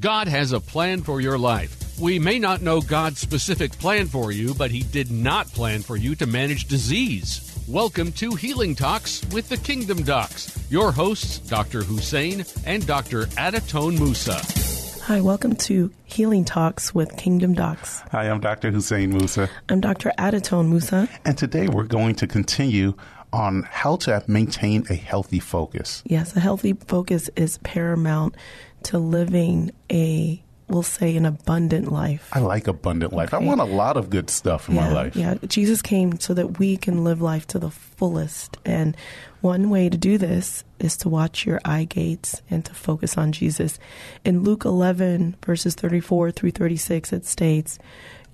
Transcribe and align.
God 0.00 0.28
has 0.28 0.52
a 0.52 0.60
plan 0.60 1.02
for 1.02 1.20
your 1.20 1.38
life. 1.38 1.98
We 1.98 2.20
may 2.20 2.38
not 2.38 2.62
know 2.62 2.80
God's 2.80 3.18
specific 3.18 3.72
plan 3.78 4.06
for 4.06 4.30
you, 4.30 4.54
but 4.54 4.70
He 4.70 4.82
did 4.82 5.10
not 5.10 5.48
plan 5.48 5.82
for 5.82 5.96
you 5.96 6.14
to 6.16 6.26
manage 6.26 6.68
disease. 6.68 7.58
Welcome 7.66 8.12
to 8.12 8.36
Healing 8.36 8.76
Talks 8.76 9.24
with 9.32 9.48
the 9.48 9.56
Kingdom 9.56 10.04
Docs. 10.04 10.66
Your 10.70 10.92
hosts, 10.92 11.40
Dr. 11.40 11.82
Hussein 11.82 12.44
and 12.64 12.86
Dr. 12.86 13.24
Adatone 13.36 13.98
Musa. 13.98 14.67
Hi, 15.08 15.22
welcome 15.22 15.56
to 15.56 15.90
Healing 16.04 16.44
Talks 16.44 16.94
with 16.94 17.16
Kingdom 17.16 17.54
Docs. 17.54 18.02
Hi, 18.12 18.28
I'm 18.28 18.40
Dr. 18.40 18.70
Hussein 18.70 19.08
Musa. 19.08 19.48
I'm 19.70 19.80
Dr. 19.80 20.12
Adatone 20.18 20.68
Musa. 20.68 21.08
And 21.24 21.38
today 21.38 21.66
we're 21.66 21.84
going 21.84 22.14
to 22.16 22.26
continue 22.26 22.92
on 23.32 23.62
how 23.70 23.96
to 23.96 24.22
maintain 24.26 24.84
a 24.90 24.94
healthy 24.94 25.40
focus. 25.40 26.02
Yes, 26.04 26.36
a 26.36 26.40
healthy 26.40 26.74
focus 26.74 27.30
is 27.36 27.56
paramount 27.64 28.36
to 28.82 28.98
living 28.98 29.70
a 29.90 30.42
we'll 30.68 30.82
say 30.82 31.16
an 31.16 31.26
abundant 31.26 31.90
life. 31.90 32.28
I 32.32 32.40
like 32.40 32.68
abundant 32.68 33.12
life. 33.12 33.32
Okay. 33.32 33.42
I 33.42 33.46
want 33.46 33.60
a 33.60 33.64
lot 33.64 33.96
of 33.96 34.10
good 34.10 34.30
stuff 34.30 34.68
in 34.68 34.74
yeah, 34.74 34.80
my 34.82 34.92
life. 34.92 35.16
Yeah, 35.16 35.34
Jesus 35.46 35.82
came 35.82 36.20
so 36.20 36.34
that 36.34 36.58
we 36.58 36.76
can 36.76 37.04
live 37.04 37.20
life 37.20 37.46
to 37.48 37.58
the 37.58 37.70
fullest. 37.70 38.58
And 38.64 38.96
one 39.40 39.70
way 39.70 39.88
to 39.88 39.96
do 39.96 40.18
this 40.18 40.64
is 40.78 40.96
to 40.98 41.08
watch 41.08 41.46
your 41.46 41.60
eye 41.64 41.84
gates 41.84 42.42
and 42.50 42.64
to 42.64 42.74
focus 42.74 43.16
on 43.16 43.32
Jesus. 43.32 43.78
In 44.24 44.42
Luke 44.42 44.64
11 44.64 45.36
verses 45.44 45.74
34 45.74 46.32
through 46.32 46.50
36 46.52 47.12
it 47.12 47.24
states, 47.24 47.78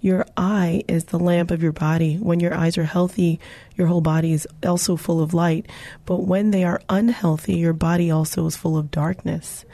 your 0.05 0.27
eye 0.37 0.85
is 0.87 1.05
the 1.05 1.19
lamp 1.19 1.51
of 1.51 1.63
your 1.63 1.73
body. 1.73 2.17
When 2.17 2.39
your 2.39 2.53
eyes 2.53 2.77
are 2.77 2.85
healthy, 2.85 3.41
your 3.75 3.87
whole 3.87 4.03
body 4.03 4.35
is 4.35 4.47
also 4.63 4.97
full 4.97 5.23
of 5.23 5.33
light. 5.33 5.65
But 6.05 6.25
when 6.25 6.51
they 6.51 6.63
are 6.63 6.83
unhealthy, 6.91 7.55
your 7.55 7.73
body 7.73 8.11
also 8.11 8.45
is 8.45 8.55
full 8.55 8.77
of 8.77 8.91
darkness. 8.91 9.65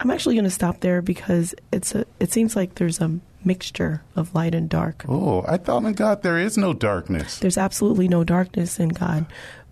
I'm 0.00 0.10
actually 0.10 0.36
going 0.36 0.44
to 0.44 0.50
stop 0.50 0.80
there 0.80 1.02
because 1.02 1.54
it's 1.70 1.94
a. 1.94 2.06
It 2.18 2.32
seems 2.32 2.56
like 2.56 2.76
there's 2.76 2.98
a 3.02 3.20
mixture 3.44 4.02
of 4.16 4.34
light 4.34 4.54
and 4.54 4.70
dark. 4.70 5.04
Oh, 5.06 5.44
I 5.46 5.58
thought 5.58 5.84
in 5.84 5.92
God 5.92 6.22
there 6.22 6.38
is 6.38 6.56
no 6.56 6.72
darkness. 6.72 7.38
There's 7.40 7.58
absolutely 7.58 8.08
no 8.08 8.24
darkness 8.24 8.80
in 8.80 8.88
God. 8.88 9.26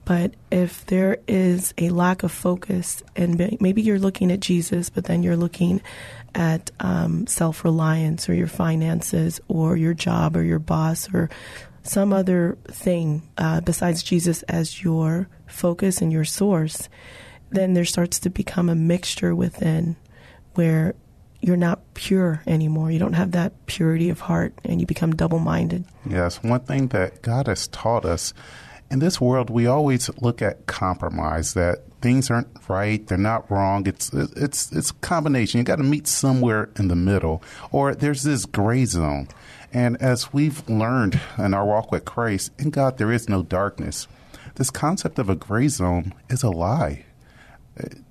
But 0.04 0.34
if 0.50 0.84
there 0.86 1.18
is 1.28 1.74
a 1.78 1.90
lack 1.90 2.22
of 2.22 2.32
focus, 2.32 3.02
and 3.14 3.38
maybe 3.60 3.82
you're 3.82 3.98
looking 3.98 4.32
at 4.32 4.40
Jesus, 4.40 4.90
but 4.90 5.04
then 5.04 5.22
you're 5.22 5.36
looking 5.36 5.80
at 6.34 6.70
um, 6.80 7.26
self 7.26 7.64
reliance 7.64 8.28
or 8.28 8.34
your 8.34 8.48
finances 8.48 9.40
or 9.48 9.76
your 9.76 9.94
job 9.94 10.36
or 10.36 10.42
your 10.42 10.58
boss 10.58 11.12
or 11.14 11.30
some 11.82 12.12
other 12.12 12.58
thing 12.68 13.22
uh, 13.38 13.60
besides 13.60 14.02
Jesus 14.02 14.42
as 14.44 14.82
your 14.82 15.28
focus 15.46 16.00
and 16.00 16.12
your 16.12 16.24
source, 16.24 16.88
then 17.50 17.74
there 17.74 17.84
starts 17.84 18.18
to 18.20 18.30
become 18.30 18.68
a 18.68 18.74
mixture 18.74 19.34
within 19.34 19.96
where 20.54 20.94
you're 21.40 21.56
not 21.56 21.80
pure 21.94 22.42
anymore. 22.46 22.90
You 22.90 23.00
don't 23.00 23.14
have 23.14 23.32
that 23.32 23.66
purity 23.66 24.10
of 24.10 24.20
heart 24.20 24.54
and 24.64 24.80
you 24.80 24.86
become 24.86 25.12
double 25.12 25.40
minded. 25.40 25.84
Yes, 26.08 26.42
one 26.42 26.60
thing 26.60 26.88
that 26.88 27.20
God 27.20 27.48
has 27.48 27.66
taught 27.68 28.04
us 28.04 28.32
in 28.92 28.98
this 28.98 29.20
world, 29.20 29.48
we 29.48 29.66
always 29.66 30.10
look 30.20 30.42
at 30.42 30.66
compromise 30.66 31.54
that 31.54 31.78
things 32.02 32.30
aren't 32.30 32.48
right, 32.68 33.04
they're 33.06 33.16
not 33.16 33.50
wrong. 33.50 33.86
It's 33.86 34.12
it's 34.12 34.70
it's 34.70 34.90
a 34.90 34.94
combination. 34.94 35.58
You 35.58 35.64
got 35.64 35.76
to 35.76 35.82
meet 35.82 36.06
somewhere 36.06 36.68
in 36.78 36.88
the 36.88 36.94
middle, 36.94 37.42
or 37.70 37.94
there's 37.94 38.22
this 38.22 38.44
gray 38.44 38.84
zone. 38.84 39.28
And 39.72 40.00
as 40.02 40.34
we've 40.34 40.68
learned 40.68 41.18
in 41.38 41.54
our 41.54 41.64
walk 41.64 41.90
with 41.90 42.04
Christ, 42.04 42.52
in 42.58 42.68
God 42.68 42.98
there 42.98 43.10
is 43.10 43.30
no 43.30 43.42
darkness. 43.42 44.08
This 44.56 44.70
concept 44.70 45.18
of 45.18 45.30
a 45.30 45.36
gray 45.36 45.68
zone 45.68 46.12
is 46.28 46.42
a 46.42 46.50
lie. 46.50 47.06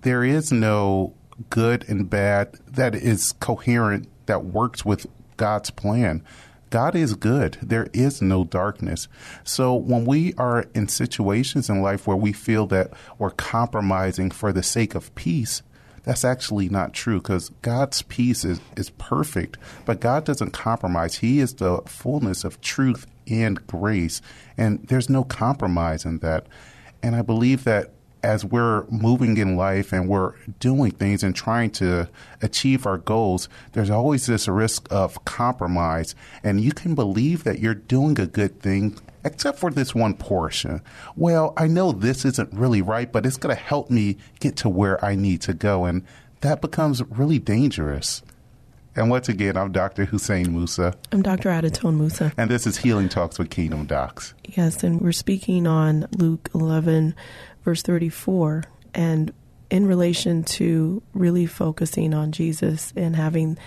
There 0.01 0.23
is 0.23 0.51
no 0.51 1.13
good 1.51 1.85
and 1.87 2.09
bad 2.09 2.57
that 2.67 2.95
is 2.95 3.33
coherent, 3.33 4.09
that 4.25 4.45
works 4.45 4.83
with 4.83 5.05
God's 5.37 5.69
plan. 5.69 6.23
God 6.71 6.95
is 6.95 7.13
good. 7.15 7.57
There 7.61 7.87
is 7.93 8.21
no 8.21 8.43
darkness. 8.45 9.07
So 9.43 9.75
when 9.75 10.05
we 10.05 10.33
are 10.35 10.65
in 10.73 10.87
situations 10.87 11.69
in 11.69 11.81
life 11.81 12.07
where 12.07 12.17
we 12.17 12.31
feel 12.33 12.65
that 12.67 12.91
we're 13.19 13.31
compromising 13.31 14.31
for 14.31 14.51
the 14.51 14.63
sake 14.63 14.95
of 14.95 15.13
peace, 15.13 15.61
that's 16.03 16.25
actually 16.25 16.69
not 16.69 16.93
true 16.93 17.17
because 17.17 17.49
God's 17.61 18.01
peace 18.03 18.43
is, 18.45 18.59
is 18.75 18.89
perfect, 18.91 19.57
but 19.85 19.99
God 19.99 20.23
doesn't 20.23 20.51
compromise. 20.51 21.17
He 21.17 21.39
is 21.39 21.55
the 21.55 21.81
fullness 21.85 22.43
of 22.43 22.61
truth 22.61 23.05
and 23.27 23.67
grace, 23.67 24.21
and 24.57 24.87
there's 24.87 25.09
no 25.09 25.23
compromise 25.23 26.05
in 26.05 26.19
that. 26.19 26.47
And 27.03 27.15
I 27.15 27.21
believe 27.21 27.65
that 27.65 27.91
as 28.23 28.45
we're 28.45 28.85
moving 28.87 29.37
in 29.37 29.55
life 29.55 29.91
and 29.91 30.07
we're 30.07 30.33
doing 30.59 30.91
things 30.91 31.23
and 31.23 31.35
trying 31.35 31.71
to 31.71 32.09
achieve 32.41 32.85
our 32.85 32.97
goals, 32.97 33.49
there's 33.73 33.89
always 33.89 34.25
this 34.25 34.47
risk 34.47 34.87
of 34.91 35.23
compromise. 35.25 36.15
And 36.43 36.61
you 36.61 36.71
can 36.71 36.95
believe 36.95 37.43
that 37.43 37.59
you're 37.59 37.73
doing 37.73 38.19
a 38.19 38.27
good 38.27 38.59
thing, 38.59 38.97
except 39.23 39.59
for 39.59 39.71
this 39.71 39.95
one 39.95 40.13
portion. 40.13 40.81
Well, 41.15 41.53
I 41.57 41.67
know 41.67 41.91
this 41.91 42.25
isn't 42.25 42.53
really 42.53 42.81
right, 42.81 43.11
but 43.11 43.25
it's 43.25 43.37
going 43.37 43.55
to 43.55 43.61
help 43.61 43.89
me 43.89 44.17
get 44.39 44.55
to 44.57 44.69
where 44.69 45.03
I 45.03 45.15
need 45.15 45.41
to 45.41 45.53
go. 45.53 45.85
And 45.85 46.05
that 46.41 46.61
becomes 46.61 47.03
really 47.09 47.39
dangerous. 47.39 48.21
And 48.93 49.09
once 49.09 49.29
again, 49.29 49.55
I'm 49.55 49.71
Dr. 49.71 50.03
Hussein 50.03 50.51
Musa. 50.51 50.93
I'm 51.13 51.21
Dr. 51.21 51.49
Adatone 51.49 51.97
Musa. 51.97 52.33
And 52.35 52.51
this 52.51 52.67
is 52.67 52.75
Healing 52.75 53.07
Talks 53.07 53.39
with 53.39 53.49
Kingdom 53.49 53.85
Docs. 53.85 54.33
Yes, 54.43 54.83
and 54.83 54.99
we're 54.99 55.13
speaking 55.13 55.65
on 55.65 56.09
Luke 56.17 56.49
11, 56.53 57.15
verse 57.63 57.81
34, 57.81 58.63
and 58.93 59.33
in 59.69 59.85
relation 59.87 60.43
to 60.43 61.01
really 61.13 61.45
focusing 61.45 62.13
on 62.13 62.31
Jesus 62.31 62.91
and 62.95 63.15
having 63.15 63.57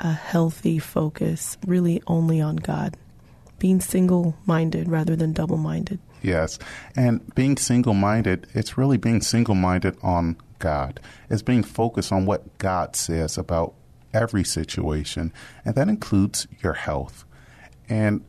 a 0.00 0.12
healthy 0.12 0.78
focus 0.78 1.56
really 1.66 2.02
only 2.06 2.40
on 2.40 2.56
God, 2.56 2.96
being 3.58 3.80
single 3.80 4.36
minded 4.46 4.88
rather 4.88 5.14
than 5.14 5.32
double 5.32 5.56
minded. 5.56 6.00
Yes. 6.22 6.58
And 6.96 7.34
being 7.34 7.56
single 7.56 7.94
minded, 7.94 8.46
it's 8.54 8.76
really 8.76 8.96
being 8.96 9.20
single 9.20 9.54
minded 9.54 9.96
on 10.02 10.36
God. 10.58 10.98
It's 11.30 11.42
being 11.42 11.62
focused 11.62 12.10
on 12.10 12.26
what 12.26 12.58
God 12.58 12.96
says 12.96 13.38
about 13.38 13.74
every 14.12 14.44
situation, 14.44 15.32
and 15.64 15.74
that 15.74 15.88
includes 15.88 16.48
your 16.62 16.72
health. 16.72 17.24
And 17.88 18.24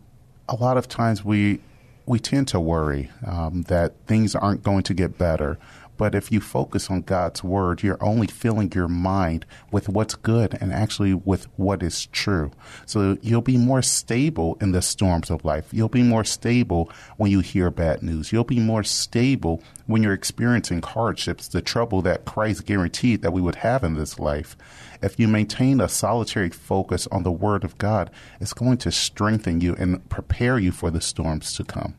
a 0.50 0.56
lot 0.56 0.78
of 0.78 0.88
times 0.88 1.24
we 1.24 1.62
we 2.06 2.20
tend 2.20 2.48
to 2.50 2.60
worry 2.60 3.10
um, 3.26 3.64
that 3.64 3.94
things 4.06 4.36
aren't 4.36 4.64
going 4.64 4.84
to 4.84 4.94
get 4.94 5.18
better. 5.18 5.58
But 5.98 6.16
if 6.16 6.32
you 6.32 6.42
focus 6.42 6.90
on 6.90 7.02
God's 7.02 7.44
word, 7.44 7.84
you're 7.84 8.04
only 8.04 8.28
filling 8.28 8.72
your 8.74 8.88
mind 8.88 9.46
with 9.72 9.88
what's 9.90 10.16
good 10.16 10.58
and 10.60 10.74
actually 10.74 11.14
with 11.14 11.48
what 11.58 11.82
is 11.82 12.08
true. 12.08 12.52
So 12.86 13.18
you'll 13.22 13.42
be 13.42 13.58
more 13.58 13.82
stable 13.82 14.58
in 14.60 14.72
the 14.72 14.82
storms 14.82 15.30
of 15.30 15.46
life. 15.46 15.68
You'll 15.72 15.90
be 15.90 16.04
more 16.04 16.24
stable 16.24 16.92
when 17.18 17.32
you 17.32 17.40
hear 17.40 17.72
bad 17.72 18.04
news. 18.04 18.32
You'll 18.32 18.44
be 18.44 18.60
more 18.60 18.84
stable 18.84 19.64
when 19.88 20.04
you're 20.04 20.14
experiencing 20.14 20.82
hardships, 20.82 21.48
the 21.48 21.62
trouble 21.62 22.02
that 22.02 22.26
Christ 22.26 22.66
guaranteed 22.66 23.22
that 23.22 23.34
we 23.34 23.42
would 23.42 23.56
have 23.56 23.84
in 23.84 23.94
this 23.96 24.20
life. 24.20 24.58
If 25.02 25.20
you 25.20 25.28
maintain 25.28 25.80
a 25.80 25.88
solitary 25.88 26.50
focus 26.50 27.08
on 27.08 27.24
the 27.24 27.32
word 27.32 27.64
of 27.64 27.78
God, 27.78 28.10
it's 28.40 28.54
going 28.54 28.78
to 28.80 28.92
strengthen 28.92 29.62
you 29.62 29.76
and 29.76 30.08
prepare 30.10 30.58
you 30.58 30.72
for 30.72 30.90
the 30.90 31.02
storms 31.02 31.54
to 31.54 31.64
come. 31.64 31.96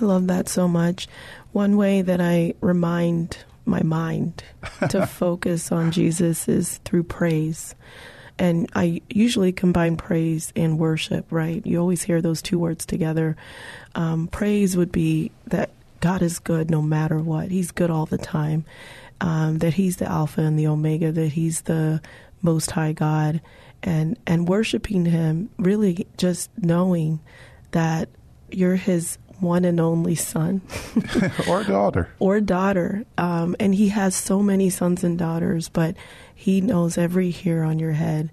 I 0.00 0.04
love 0.04 0.26
that 0.28 0.48
so 0.48 0.68
much. 0.68 1.08
One 1.52 1.76
way 1.76 2.02
that 2.02 2.20
I 2.20 2.54
remind 2.60 3.38
my 3.64 3.82
mind 3.82 4.42
to 4.90 5.06
focus 5.08 5.70
on 5.70 5.90
Jesus 5.90 6.48
is 6.48 6.78
through 6.84 7.04
praise. 7.04 7.74
And 8.38 8.70
I 8.74 9.02
usually 9.10 9.52
combine 9.52 9.96
praise 9.96 10.52
and 10.54 10.78
worship, 10.78 11.26
right? 11.30 11.64
You 11.66 11.80
always 11.80 12.02
hear 12.02 12.22
those 12.22 12.40
two 12.40 12.58
words 12.58 12.86
together. 12.86 13.36
Um, 13.94 14.28
praise 14.28 14.76
would 14.76 14.92
be 14.92 15.32
that 15.48 15.70
God 16.00 16.22
is 16.22 16.38
good 16.38 16.70
no 16.70 16.80
matter 16.80 17.18
what, 17.18 17.50
He's 17.50 17.72
good 17.72 17.90
all 17.90 18.06
the 18.06 18.18
time, 18.18 18.64
um, 19.20 19.58
that 19.58 19.74
He's 19.74 19.96
the 19.96 20.06
Alpha 20.06 20.40
and 20.40 20.56
the 20.56 20.68
Omega, 20.68 21.10
that 21.10 21.32
He's 21.32 21.62
the 21.62 22.00
Most 22.40 22.70
High 22.70 22.92
God. 22.92 23.40
And, 23.82 24.16
and 24.26 24.48
worshiping 24.48 25.04
Him, 25.04 25.50
really 25.58 26.06
just 26.16 26.50
knowing 26.56 27.20
that 27.72 28.08
you're 28.50 28.76
His 28.76 29.18
one 29.40 29.64
and 29.64 29.80
only 29.80 30.14
son 30.14 30.60
or 31.48 31.64
daughter 31.64 32.08
or 32.18 32.40
daughter 32.40 33.04
um, 33.16 33.54
and 33.60 33.74
he 33.74 33.88
has 33.88 34.14
so 34.14 34.42
many 34.42 34.70
sons 34.70 35.04
and 35.04 35.18
daughters 35.18 35.68
but 35.68 35.96
he 36.34 36.60
knows 36.60 36.98
every 36.98 37.30
hair 37.30 37.64
on 37.64 37.78
your 37.78 37.92
head 37.92 38.30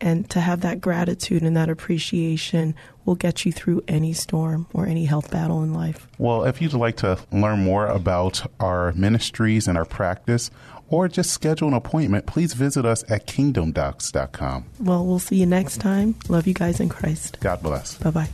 and 0.00 0.30
to 0.30 0.40
have 0.40 0.60
that 0.60 0.80
gratitude 0.80 1.42
and 1.42 1.56
that 1.56 1.68
appreciation 1.68 2.74
will 3.04 3.16
get 3.16 3.44
you 3.44 3.50
through 3.50 3.82
any 3.88 4.12
storm 4.12 4.66
or 4.72 4.86
any 4.86 5.04
health 5.04 5.30
battle 5.30 5.62
in 5.62 5.72
life 5.72 6.06
well 6.18 6.44
if 6.44 6.60
you'd 6.60 6.72
like 6.72 6.96
to 6.96 7.18
learn 7.32 7.60
more 7.60 7.86
about 7.86 8.48
our 8.60 8.92
ministries 8.92 9.66
and 9.66 9.78
our 9.78 9.84
practice 9.84 10.50
or 10.90 11.08
just 11.08 11.30
schedule 11.30 11.68
an 11.68 11.74
appointment, 11.74 12.26
please 12.26 12.54
visit 12.54 12.84
us 12.84 13.04
at 13.10 13.26
kingdomdocs.com. 13.26 14.64
Well, 14.80 15.06
we'll 15.06 15.18
see 15.18 15.36
you 15.36 15.46
next 15.46 15.78
time. 15.78 16.14
Love 16.28 16.46
you 16.46 16.54
guys 16.54 16.80
in 16.80 16.88
Christ. 16.88 17.38
God 17.40 17.62
bless. 17.62 17.98
Bye 17.98 18.10
bye. 18.10 18.28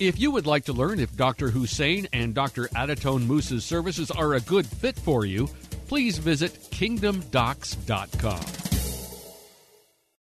If 0.00 0.18
you 0.18 0.30
would 0.30 0.46
like 0.46 0.64
to 0.64 0.72
learn 0.72 0.98
if 0.98 1.14
Dr. 1.14 1.50
Hussein 1.50 2.08
and 2.14 2.34
Dr. 2.34 2.68
Adatone 2.68 3.26
Musa's 3.26 3.66
services 3.66 4.10
are 4.10 4.32
a 4.32 4.40
good 4.40 4.66
fit 4.66 4.96
for 4.96 5.26
you, 5.26 5.46
please 5.88 6.16
visit 6.16 6.54
kingdomdocs.com. 6.70 8.59